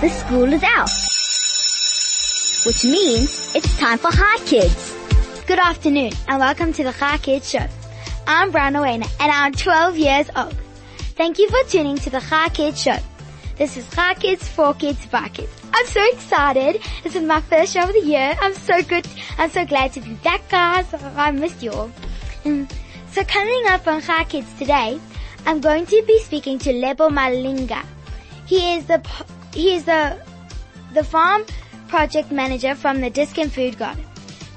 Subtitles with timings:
[0.00, 0.88] The school is out.
[2.64, 4.96] Which means it's time for Chai Kids.
[5.46, 7.66] Good afternoon and welcome to the Chai Kids show.
[8.26, 10.56] I'm Brianna Wayner and I'm 12 years old.
[11.20, 12.96] Thank you for tuning to the Chai Kids show.
[13.56, 15.52] This is Chai Kids, for Kids, by Kids.
[15.74, 16.80] I'm so excited.
[17.02, 18.34] This is my first show of the year.
[18.40, 19.06] I'm so good.
[19.36, 20.86] I'm so glad to be back guys.
[20.94, 21.90] I missed you all.
[22.44, 22.72] Mm.
[23.12, 24.98] So coming up on Chai Kids today,
[25.44, 27.84] I'm going to be speaking to Lebo Malinga.
[28.46, 28.98] He is the
[29.52, 30.18] he is the
[30.92, 31.44] the farm
[31.88, 34.04] project manager from the Dis-Chem Food Garden.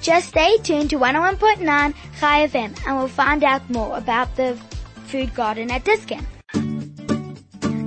[0.01, 4.57] Just stay tuned to 101.9 Chai FM and we'll find out more about the
[5.05, 6.25] food garden at Dis-Chem.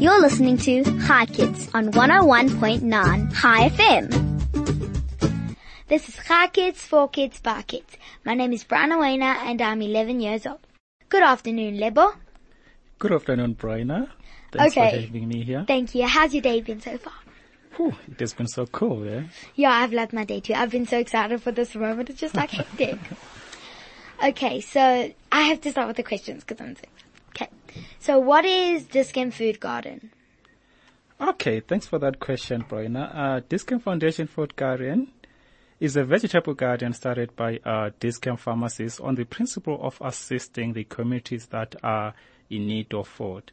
[0.00, 4.36] You're listening to Chai Kids on 101.9 Chai FM.
[5.88, 7.96] This is Chai Kids for Kids by Kids.
[8.24, 10.60] My name is Brianna Wayner and I'm 11 years old.
[11.08, 12.14] Good afternoon, Lebo.
[12.98, 14.08] Good afternoon, Brianna.
[14.56, 14.90] Thanks Okay.
[14.90, 15.64] for having me here.
[15.66, 16.06] Thank you.
[16.06, 17.12] How's your day been so far?
[17.76, 19.24] Whew, it has been so cool, yeah?
[19.54, 20.54] Yeah, I've loved my day too.
[20.54, 22.08] I've been so excited for this moment.
[22.10, 22.98] It's just like hectic.
[24.24, 26.82] Okay, so I have to start with the questions because I'm so
[27.34, 27.50] Okay.
[27.98, 30.10] So what is Dis-Chem Food Garden?
[31.20, 33.14] Okay, thanks for that question, Brianna.
[33.14, 35.08] Uh, Dis-Chem Foundation Food Garden
[35.80, 40.84] is a vegetable garden started by uh, Dis-Chem pharmacists on the principle of assisting the
[40.84, 42.14] communities that are
[42.48, 43.52] in need of food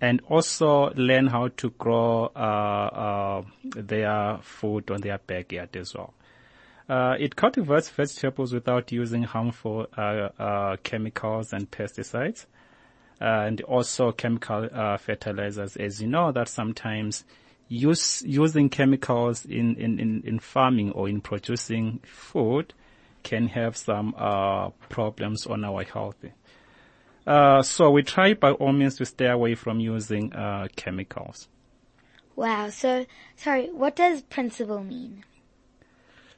[0.00, 3.42] and also learn how to grow uh, uh,
[3.74, 6.14] their food on their backyard as well.
[6.88, 12.46] Uh, it cultivates vegetables without using harmful uh, uh, chemicals and pesticides,
[13.20, 15.76] and also chemical uh, fertilizers.
[15.76, 17.24] As you know, that sometimes
[17.68, 22.72] use using chemicals in, in, in, in farming or in producing food
[23.22, 26.16] can have some uh, problems on our health.
[27.28, 31.46] Uh, so we try by all means to stay away from using uh, chemicals.
[32.36, 32.70] Wow.
[32.70, 33.04] So,
[33.36, 35.24] sorry, what does principle mean?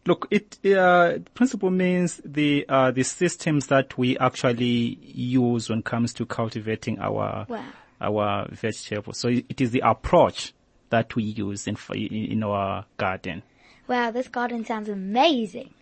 [0.05, 5.85] Look, it uh, principle means the uh, the systems that we actually use when it
[5.85, 7.67] comes to cultivating our Wow.
[8.01, 9.19] our vegetables.
[9.19, 10.53] So it it is the approach
[10.89, 13.45] that we use in in our garden.
[13.87, 15.73] Wow, this garden sounds amazing.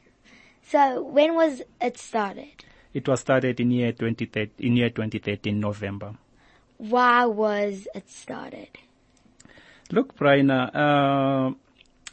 [0.67, 2.65] So, when was it started?
[2.99, 6.15] It was started in year 2013, in year 2013 November.
[6.79, 8.71] Why was it started?
[9.93, 11.55] Look, Brianna, uh,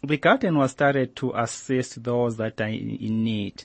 [0.04, 3.64] the garden was started to assist those that are in, in need.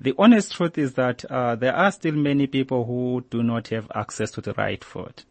[0.00, 3.90] The honest truth is that uh, there are still many people who do not have
[3.92, 5.24] access to the right food.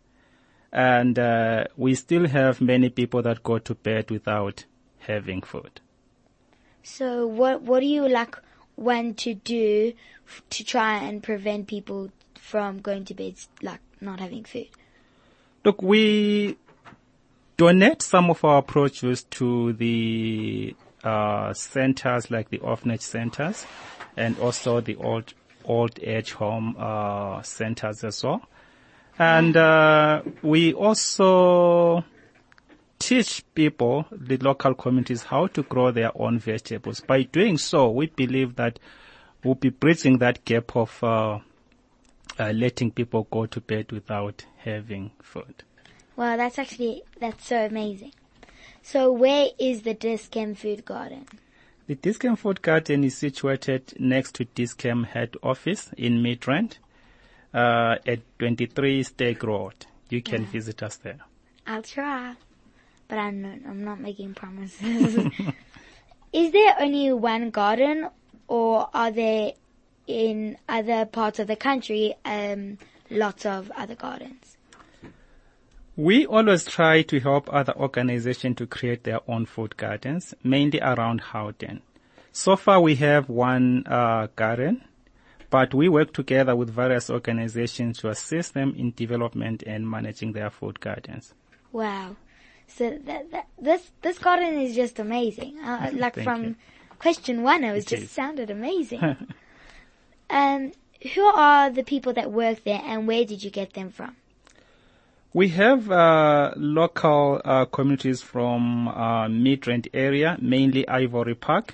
[0.73, 4.65] And uh, we still have many people that go to bed without
[4.99, 5.79] having food.
[6.81, 8.35] So, what what do you like
[8.75, 9.93] want to do
[10.49, 14.69] to try and prevent people from going to bed like not having food?
[15.63, 16.57] Look, we
[17.57, 23.65] donate some of our produce to the uh, centers like the orphanage centers
[24.17, 25.33] and also the old
[25.65, 28.41] old age home uh, centers as well.
[29.17, 32.03] And uh, we also
[33.03, 37.01] teach people, the local communities, how to grow their own vegetables.
[37.01, 38.79] By doing so, we believe that
[39.43, 41.39] we'll be bridging that gap of uh,
[42.39, 45.63] uh, letting people go to bed without having food.
[46.15, 48.13] Wow, that's actually that's so amazing.
[48.81, 51.25] So, where is the Dis-Chem Food Garden?
[51.87, 56.77] The Dis-Chem Food Garden is situated next to Dis-Chem head office in Midrand
[57.53, 59.85] uh, at 23 Stag Road.
[60.09, 61.19] You can visit us there.
[61.65, 62.35] I'll try,
[63.13, 63.57] but I'm not.
[63.69, 65.15] I'm not making promises.
[66.33, 68.09] is there only one garden,
[68.47, 69.51] or are there
[70.07, 72.79] in other parts of the country um,
[73.11, 74.57] lots of other gardens?
[75.95, 81.21] We always try to help other organizations to create their own food gardens, mainly around
[81.21, 81.83] Houghton.
[82.31, 84.83] So far we have one uh, garden,
[85.51, 90.49] but we work together with various organizations to assist them in development and managing their
[90.49, 91.35] food gardens.
[91.71, 92.15] Wow.
[92.67, 95.59] So that, that this this garden is just amazing.
[95.59, 96.55] Uh, like Thank from you.
[96.99, 98.11] question one, it was It just is.
[98.11, 99.01] sounded amazing.
[100.29, 100.71] um,
[101.13, 104.15] who are the people that work there, and where did you get them from?
[105.33, 111.73] We have uh, local uh, communities from uh, Midrand area, mainly Ivory Park.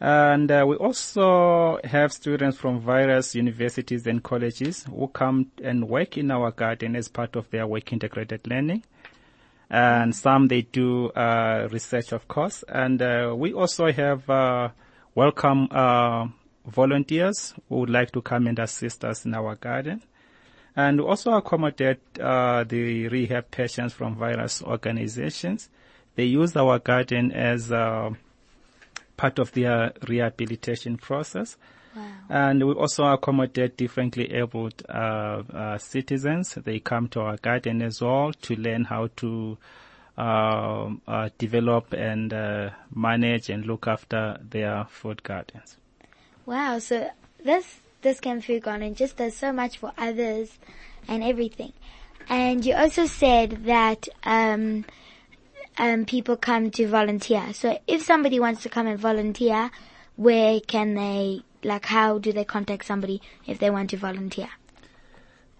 [0.00, 6.16] And uh, we also have students from various universities and colleges who come and work
[6.16, 8.84] in our garden as part of their work integrated learning.
[9.70, 12.64] And some they do uh, research, of course.
[12.68, 14.70] And uh, we also have uh,
[15.14, 15.68] welcome
[16.66, 20.02] volunteers who would like to come and assist us in our garden
[20.76, 25.68] and also accommodate uh, the rehab patients from various organizations.
[26.16, 28.10] they use our garden as uh,
[29.16, 31.56] part of their rehabilitation process.
[31.94, 32.02] Wow.
[32.28, 36.54] And we also accommodate differently abled uh, uh, citizens.
[36.54, 39.58] They come to our garden as well to learn how to
[40.16, 45.76] um, uh, develop and uh, manage and look after their food gardens.
[46.46, 46.78] Wow.
[46.78, 47.10] So
[47.44, 50.58] this Dis-Chem Food Garden just does so much for others
[51.08, 51.72] and everything.
[52.28, 54.84] And you also said that um,
[55.78, 57.52] um, people come to volunteer.
[57.52, 59.70] So if somebody wants to come and volunteer,
[60.16, 64.48] where can they, like, how do they contact somebody if they want to volunteer?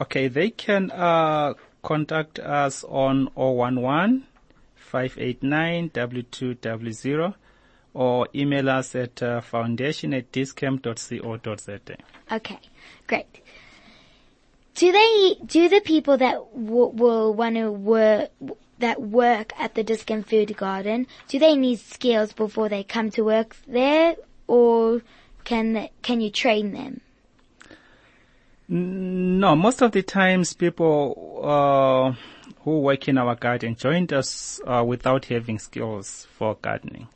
[0.01, 4.27] Okay, they can uh, contact us on 011
[4.77, 7.35] 589 2200
[7.93, 11.81] or email us at uh, foundation at dischem.co.za.
[12.33, 12.59] Okay,
[13.07, 13.41] great.
[14.75, 18.31] Do they, do the people that w- will want to work,
[18.79, 23.23] that work at the Dis-Chem Food Garden, do they need skills before they come to
[23.23, 25.03] work there or
[25.51, 27.01] can, can you train them?
[28.69, 32.15] No, most of the times people uh,
[32.63, 37.09] who work in our garden joined us uh, without having skills for gardening.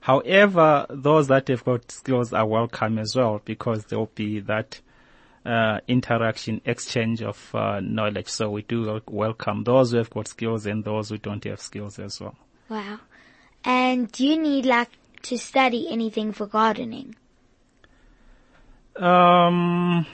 [0.00, 4.82] However, those that have got skills are welcome as well because there will be that
[5.46, 8.28] uh, interaction, exchange of uh, knowledge.
[8.28, 11.98] So we do welcome those who have got skills and those who don't have skills
[11.98, 12.36] as well.
[12.68, 12.98] Wow.
[13.64, 14.90] And do you need like
[15.22, 17.14] to study anything for gardening?
[18.98, 20.06] Um,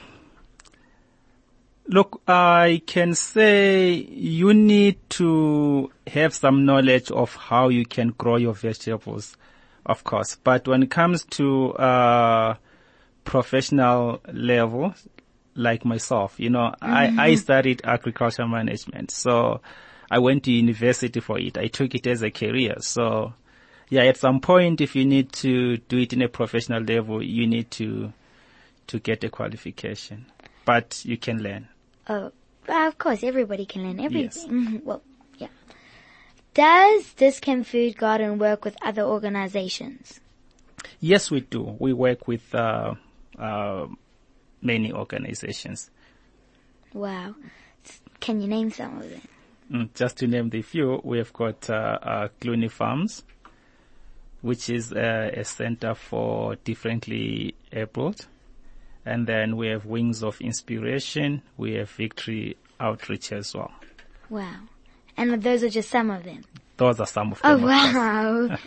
[1.86, 8.36] look, I can say you need to have some knowledge of how you can grow
[8.36, 9.36] your vegetables,
[9.86, 10.36] of course.
[10.36, 12.56] But when it comes to uh,
[13.24, 14.94] professional level,
[15.54, 19.60] like myself, you know, I, I studied agriculture management, so
[20.10, 21.56] I went to university for it.
[21.56, 23.32] I took it as a career, so
[23.88, 27.46] yeah, at some point, if you need to do it in a professional level, you
[27.46, 28.12] need to
[28.88, 30.26] to get a qualification,
[30.64, 31.68] but you can learn.
[32.08, 32.32] Oh,
[32.68, 34.24] of course, everybody can learn everything.
[34.24, 34.46] Yes.
[34.46, 35.02] Mhm, Well,
[35.38, 35.48] yeah.
[36.54, 40.20] Does Dis-Chem Food Garden work with other organizations?
[41.00, 41.76] Yes, we do.
[41.78, 42.94] We work with uh,
[43.38, 43.86] uh,
[44.62, 45.90] many organizations.
[46.92, 47.34] Wow.
[48.20, 49.20] Can you name some of them?
[49.70, 53.24] Mm, Just to name the few, we have got uh, uh, Cluny Farms,
[54.42, 58.26] which is uh, a center for differently abled.
[59.06, 61.42] And then we have Wings of Inspiration.
[61.56, 63.72] We have Victory Outreach as well.
[64.30, 64.56] Wow.
[65.16, 66.42] And those are just some of them.
[66.76, 67.60] Those are some of Oh, them.
[67.60, 67.94] course.
[67.94, 68.58] wow.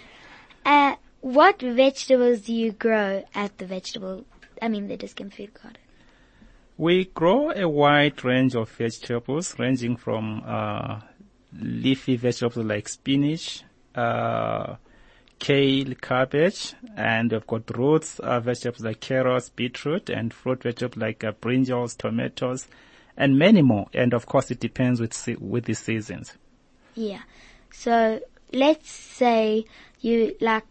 [0.66, 4.26] uh, what vegetables do you grow at the vegetable,
[4.62, 5.82] I mean the Dis-Chem Food Garden?
[6.78, 11.00] We grow a wide range of vegetables, ranging from uh,
[11.60, 13.64] leafy vegetables like spinach,
[13.96, 14.76] uh,
[15.40, 21.24] kale, cabbage, and we've got roots uh, vegetables like carrots, beetroot, and fruit vegetables like
[21.24, 22.68] uh, brinjals, tomatoes,
[23.16, 23.88] and many more.
[23.94, 26.34] And of course, it depends with se- with the seasons.
[26.96, 27.22] Yeah.
[27.72, 29.66] So let's say
[30.02, 30.66] you like,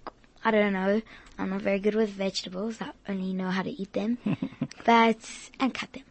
[0.44, 1.02] I don't know,
[1.38, 2.80] I'm not very good with vegetables.
[2.80, 4.18] I only know how to eat them,
[4.84, 5.18] but,
[5.60, 6.04] and cut them.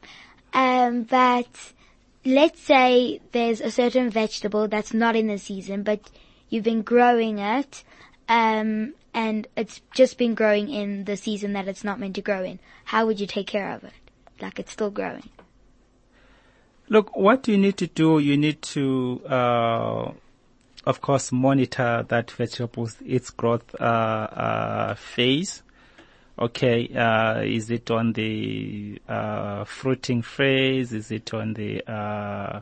[0.54, 1.48] Um, but
[2.24, 6.00] let's say there's a certain vegetable that's not in the season, but
[6.50, 7.84] you've been growing it,
[8.27, 12.44] um, and it's just been growing in the season that it's not meant to grow
[12.44, 12.59] in.
[12.85, 13.94] How would you take care of it?
[14.42, 15.30] Like it's still growing.
[16.88, 20.11] Look, what you need to do, you need to, uh,
[20.85, 25.64] of course, monitor that vegetables, its growth, uh, uh, phase.
[26.38, 30.94] Okay, uh, is it on the, uh, fruiting phase?
[30.94, 32.61] Is it on the, uh,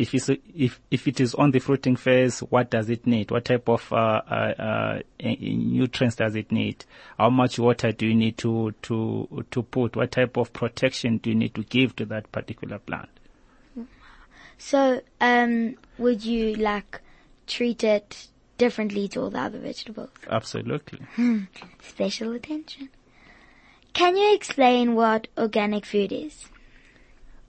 [0.00, 3.30] if it's, if, if it is on the fruiting phase, what does it need?
[3.30, 6.86] What type of, uh, uh, uh, i- i- nutrients does it need?
[7.18, 9.96] How much water do you need to, to, to put?
[9.96, 13.10] What type of protection do you need to give to that particular plant?
[14.56, 17.00] So, um, would you like
[17.46, 20.10] treat it differently to all the other vegetables?
[20.28, 21.00] Absolutely.
[21.82, 22.88] Special attention.
[23.92, 26.46] Can you explain what organic food is?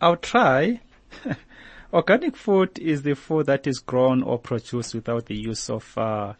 [0.01, 0.81] I'll try.
[1.93, 6.33] Organic food is the food that is grown or produced without the use of uh,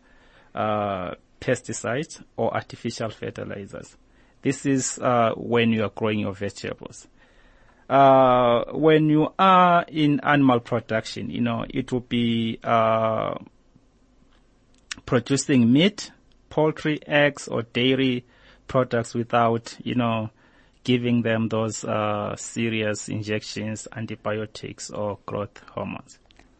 [0.56, 3.98] uh, pesticides or artificial fertilizers.
[4.42, 7.08] This is uh, when you are growing your vegetables.
[7.90, 13.36] Uh, when you are in animal production, you know, it will be uh,
[15.06, 16.12] producing meat,
[16.50, 18.24] poultry, eggs, or dairy
[18.68, 20.30] products without, you know,
[20.84, 26.18] giving them those uh, serious injections, antibiotics, or growth hormones.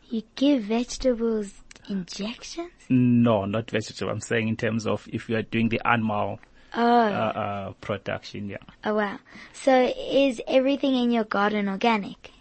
[0.10, 1.54] You give vegetables
[1.90, 2.72] Injections?
[2.90, 4.12] No, not vegetable.
[4.12, 6.40] I'm saying in terms of if you are doing the animal
[6.74, 8.48] Oh, uh, uh, production.
[8.48, 8.58] Yeah.
[8.86, 9.20] oh wow.
[9.52, 12.32] So is everything in your garden organic?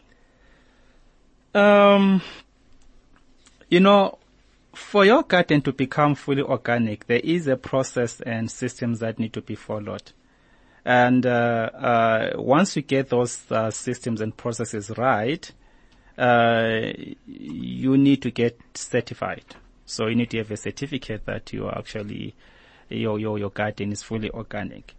[1.53, 2.23] Um,
[3.69, 4.19] you know,
[4.73, 9.33] for your garden to become fully organic, there is a process and systems that need
[9.33, 10.13] to be followed.
[10.85, 15.51] And uh, uh, once you get those uh, systems and processes right,
[16.17, 16.93] uh,
[17.27, 19.45] you need to get certified.
[19.85, 22.35] So you need to have a certificate that you are actually
[22.89, 24.95] your your your garden is fully organic.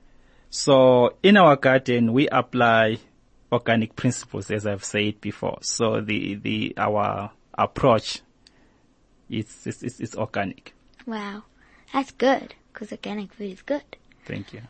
[0.50, 2.98] So in our garden, we apply
[3.52, 5.60] organic principles, as I've said before.
[5.62, 8.22] So the the our approach
[9.30, 10.74] is is, is, is organic.
[11.06, 11.44] Wow.
[11.94, 13.84] That's good, because organic food is good.
[14.26, 14.62] Thank you.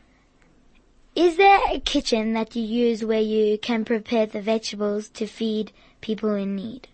[1.21, 5.71] Is there a kitchen that you use where you can prepare the vegetables to feed
[6.01, 6.87] people in need?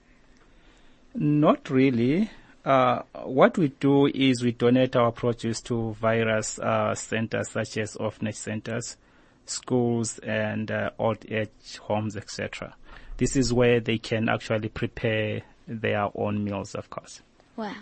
[1.15, 2.29] Not really.
[2.65, 7.95] Uh, what we do is we donate our produce to various uh, centers such as
[7.95, 8.97] orphanage centers,
[9.45, 12.75] schools, and uh, old age homes, etc.
[13.15, 17.21] This is where they can actually prepare their own meals, of course.
[17.55, 17.75] Wow.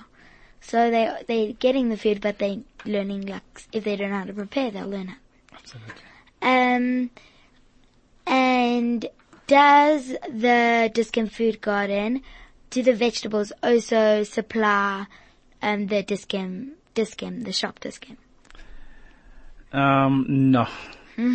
[0.61, 3.41] So they they're getting the food, but they're learning like
[3.73, 5.17] if they don't know how to prepare, they'll learn it.
[5.51, 6.03] Absolutely.
[6.45, 7.09] Um,
[8.27, 9.09] and
[9.47, 12.21] does the Discount Food Garden,
[12.69, 15.07] do the vegetables also supply
[15.63, 18.19] um, the Discount, Discount, the shop Discount?
[19.73, 20.67] Um, no.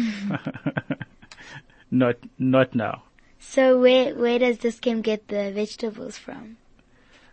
[1.90, 3.02] not not now.
[3.40, 6.57] So where where does Discount get the vegetables from?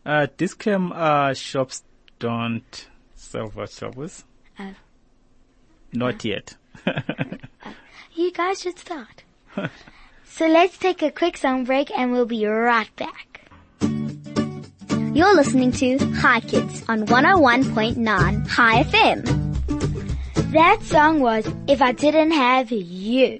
[0.03, 1.84] Uh, Dis-Chem uh, shops
[2.17, 4.24] don't sell vegetables.
[4.57, 4.74] Oh.
[5.91, 6.55] Not yet.
[8.17, 9.24] You guys should start.
[10.25, 13.41] so let's take a quick song break and we'll be right back.
[15.13, 20.51] You're listening to Chai Kids on 101.9 Chai FM.
[20.51, 23.39] That song was If I Didn't Have You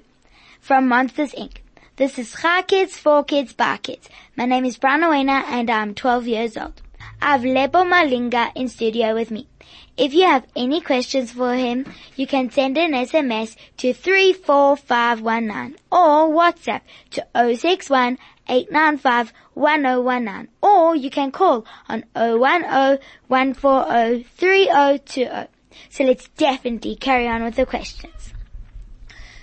[0.60, 1.56] from Monsters Inc.
[1.96, 4.08] This is Chai Kids, For Kids, By Kids.
[4.36, 6.80] My name is Brian Owena and I'm 12 years old.
[7.20, 9.48] I have Lebo Malinga in studio with me.
[9.96, 16.28] If you have any questions for him, you can send an SMS to 34519 or
[16.28, 25.48] WhatsApp to 061 895 1019 or you can call on 010 140 3020.
[25.90, 28.32] So let's definitely carry on with the questions.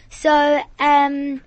[0.09, 1.41] So, um,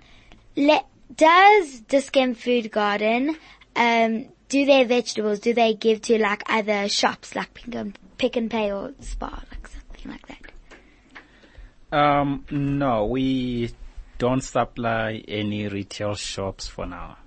[0.55, 3.35] let, does Dis-Chem Food Garden,
[3.75, 8.49] um, do their vegetables, do they give to like other shops like and, Pick n
[8.49, 11.97] Pay or Spar, like something like that?
[11.97, 13.71] Um, no, we
[14.19, 17.17] don't supply any retail shops for now.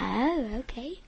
[0.00, 1.00] Oh, okay.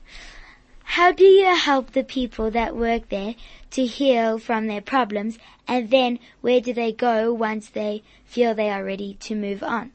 [0.83, 3.37] How do you help the people that work there
[3.73, 8.71] to heal from their problems and then where do they go once they feel they
[8.71, 9.93] are ready to move on?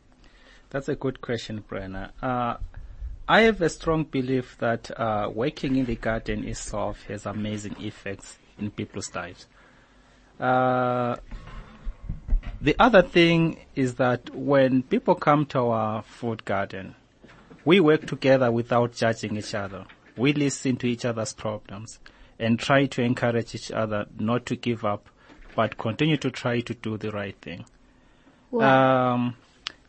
[0.70, 2.12] That's a good question, Brenna.
[2.22, 2.58] Uh,
[3.28, 8.38] I have a strong belief that uh, working in the garden itself has amazing effects
[8.60, 9.48] in people's lives.
[10.40, 11.16] Uh,
[12.62, 16.96] the other thing is that when people come to our food garden,
[17.64, 19.86] we work together without judging each other.
[20.18, 22.00] We listen to each other's problems
[22.40, 25.10] and try to encourage each other not to give up,
[25.56, 27.66] but continue to try to do the right thing.
[28.54, 29.36] Um,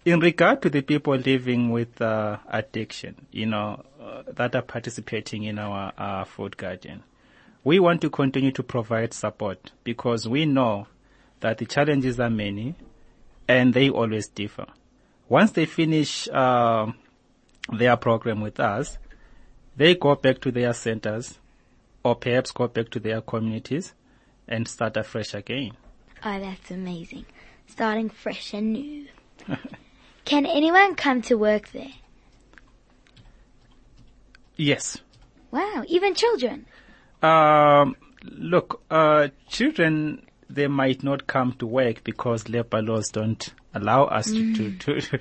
[0.04, 5.44] in regard to the people living with uh, addiction, you know, uh, that are participating
[5.44, 7.02] in our uh, food garden,
[7.66, 10.86] we want to continue to provide support because we know
[11.40, 12.76] that the challenges are many
[13.48, 14.66] and they always differ.
[15.28, 16.86] Once they finish uh,
[17.72, 18.98] their program with us,
[19.74, 21.40] they go back to their centers
[22.04, 23.94] or perhaps go back to their communities
[24.46, 25.72] and start afresh again.
[26.24, 27.26] Oh, that's amazing.
[27.66, 29.08] Starting fresh and new.
[30.24, 31.94] Can anyone come to work there?
[34.54, 34.98] Yes.
[35.50, 36.66] Wow, even children.
[37.22, 44.04] Um, look, uh, children, they might not come to work because labor laws don't allow
[44.04, 45.18] us to, to, to,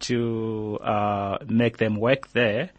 [0.00, 2.70] to, uh, make them work there.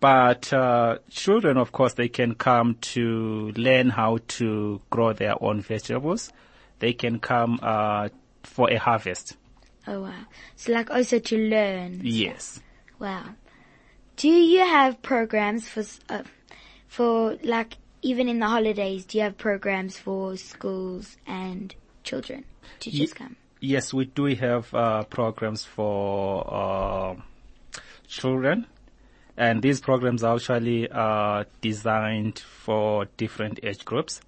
[0.00, 5.60] But, uh, children, of course, they can come to learn how to grow their own
[5.60, 6.32] vegetables.
[6.78, 8.08] They can come, uh,
[8.42, 9.36] for a harvest.
[9.86, 10.24] Oh wow.
[10.56, 12.00] So like also to learn.
[12.02, 12.60] Yes.
[12.98, 13.24] Wow.
[14.16, 16.22] Do you have programs for, uh,
[16.86, 22.44] for like even in the holidays, do you have programs for schools and children
[22.84, 23.36] Ye- just come?
[23.60, 27.14] Yes, we do have uh, programs for uh,
[28.08, 28.66] children,
[29.36, 34.20] And these programs are actually uh, designed for different age groups.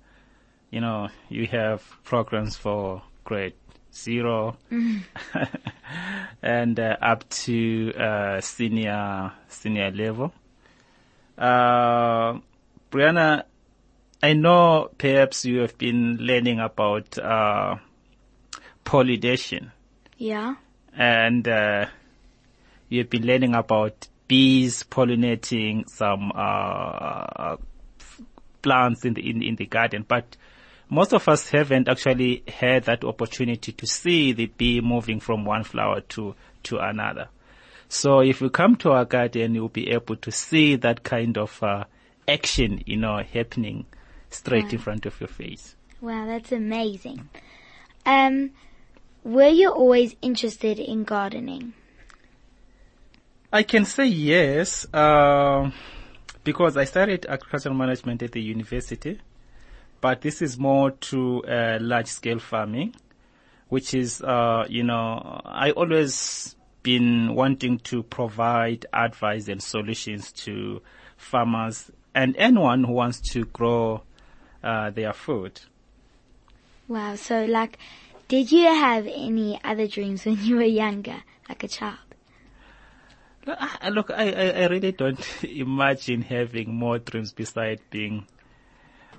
[0.70, 3.54] You know, you have programs for grade
[3.94, 4.56] zero
[6.42, 10.32] and uh, up to uh, senior senior level.
[11.36, 12.38] Uh,
[12.90, 13.44] Brianna,
[14.22, 17.76] I know perhaps you have been learning about uh,
[18.84, 19.72] pollination
[20.16, 20.54] Yeah.
[20.96, 21.86] and uh,
[22.88, 27.56] you've been learning about bees pollinating some uh,
[28.62, 30.36] plants in the in, in the garden, but
[30.88, 35.64] most of us haven't actually had that opportunity to see the bee moving from one
[35.64, 37.28] flower to to another.
[37.88, 41.60] So if you come to our garden, you'll be able to see that kind of
[41.62, 41.84] uh,
[42.28, 43.84] action, you know, happening
[44.34, 45.76] straight in front of your face.
[46.00, 47.28] Wow, that's amazing.
[48.04, 48.50] Um,
[49.24, 51.74] were you always interested in gardening?
[53.52, 55.70] I can say yes, uh,
[56.42, 59.20] because I studied agricultural management at the university,
[60.00, 62.94] but this is more to uh, large scale farming,
[63.68, 70.82] which is, uh, you know, I always been wanting to provide advice and solutions to
[71.16, 74.02] farmers and anyone who wants to grow
[74.62, 75.60] uh, their food.
[76.88, 77.78] Wow, so like,
[78.28, 81.98] did you have any other dreams when you were younger, like a child?
[83.46, 88.26] Look, I- I, I, really don't imagine having more dreams beside being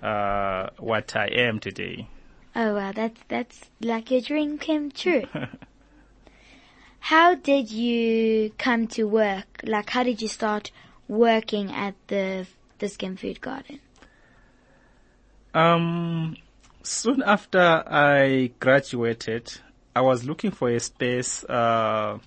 [0.02, 2.08] uh, what I am today.
[2.56, 5.24] Oh wow, that's that's like your dream came true.
[7.00, 9.62] how did you come to work?
[9.64, 10.72] Like, how did you start
[11.08, 12.46] working at the
[12.80, 13.80] the Dis-Chem Food Garden?
[15.54, 16.38] Um,
[16.82, 19.54] soon after I graduated,
[19.96, 22.18] I was looking for a space uh,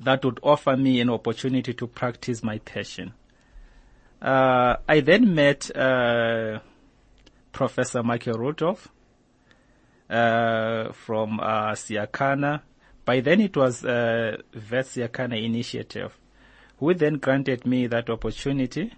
[0.00, 3.14] that would offer me an opportunity to practice my passion.
[4.20, 6.60] Uh, I then met uh,
[7.52, 8.88] Professor Michael Rudolph
[10.10, 12.62] uh, from uh, Siyakhana.
[13.04, 14.38] By then it was uh,
[14.70, 16.18] Wits Siyakhana Initiative,
[16.78, 18.92] who then granted me that opportunity.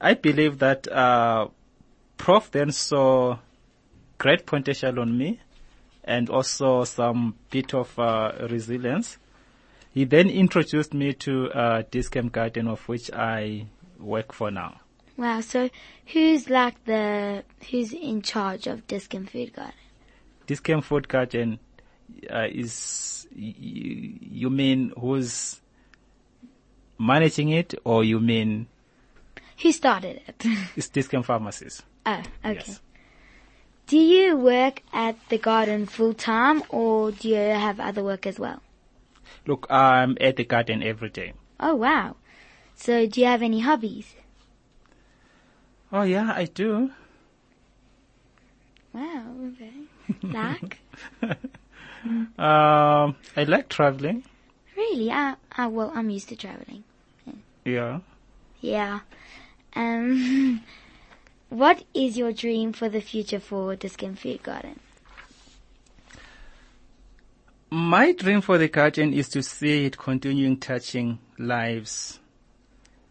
[0.00, 1.48] I believe that uh,
[2.22, 3.38] Prof then saw
[4.18, 5.40] great potential on me
[6.04, 9.18] and also some bit of uh, resilience.
[9.92, 13.66] He then introduced me to uh, Dis-Chem Garden, of which I
[13.98, 14.80] work for now.
[15.16, 15.68] Wow, so
[16.06, 19.74] who's like the who's in charge of Dis-Chem Food Garden?
[20.46, 21.58] Dis-Chem Food Garden
[22.32, 25.60] uh, is, y- y- you mean who's
[27.00, 28.68] managing it or you mean
[29.56, 30.44] He started it?
[30.76, 31.82] it's Dis-Chem Pharmacies?
[32.06, 32.54] Oh, okay.
[32.54, 32.80] Yes.
[33.86, 38.38] Do you work at the garden full time or do you have other work as
[38.38, 38.62] well?
[39.46, 41.34] Look, I'm at the garden every day.
[41.60, 42.16] Oh wow.
[42.74, 44.14] So do you have any hobbies?
[45.92, 46.90] Oh yeah, I do.
[48.92, 49.72] Wow, okay.
[50.22, 50.78] Like?
[52.04, 54.24] Um, I like traveling.
[54.76, 55.10] really?
[55.10, 56.82] I, I, well, I'm used to traveling.
[57.64, 58.00] Yeah.
[58.60, 59.00] Yeah.
[59.76, 60.62] Um,
[61.52, 64.80] what is your dream for the future for the Food Garden?
[67.70, 72.20] My dream for the garden is to see it continuing touching lives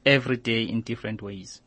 [0.05, 1.61] every day in different ways.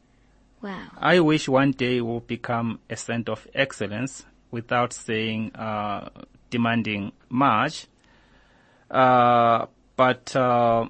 [0.62, 0.82] Wow.
[0.96, 6.08] I wish one day it will become a center of excellence without saying, uh,
[6.50, 7.86] demanding much.
[8.90, 10.88] Uh, but, uh,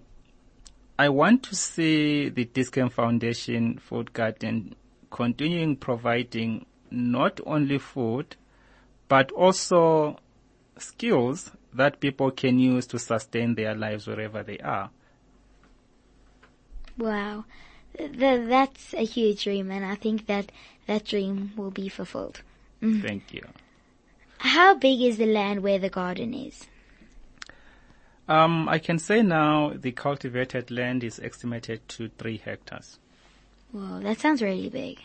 [0.98, 4.76] I want to see the Dis-Chem Foundation Food Garden
[5.14, 8.34] continuing providing not only food,
[9.06, 10.18] but also
[10.76, 14.90] skills that people can use to sustain their lives wherever they are.
[16.98, 17.44] Wow.
[17.96, 20.50] Th- that's a huge dream and I think that
[20.88, 22.40] that dream will be fulfilled.
[22.80, 23.46] Thank you.
[24.38, 26.66] How big is the land where the garden is?
[28.26, 32.98] Um, I can say now the cultivated land is estimated to three hectares.
[33.74, 35.00] Wow, that sounds really big.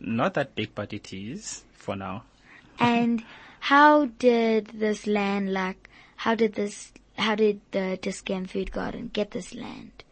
[0.00, 2.24] Not that big, but it is for now.
[2.78, 3.22] And
[3.60, 9.32] how did this land, like, how did this, how did the Dis-Chem Food Garden get
[9.32, 10.04] this land?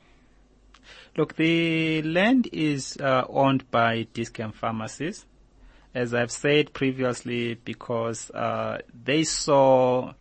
[1.17, 5.25] Look, the land is uh, owned by Dis-Chem Pharmacies,
[5.95, 10.13] as I've said previously, because uh, they saw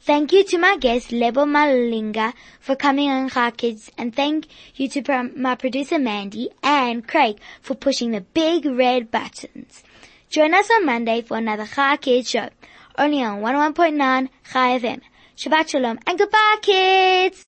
[0.00, 4.86] Thank you to my guest, Lebo Malinga, for coming on Chai Kids, and thank you
[4.90, 9.82] to my producer Mandy and Craig for pushing the big red buttons.
[10.28, 12.50] Join us on Monday for another Chai Kids show,
[12.98, 15.00] only on 101.9 Chai FM.
[15.38, 17.42] Shabbat Shalom and goodbye kids!